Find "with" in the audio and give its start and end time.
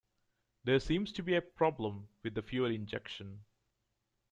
2.23-2.33